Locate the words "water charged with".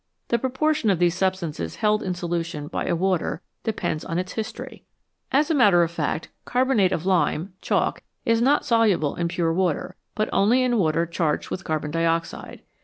10.79-11.63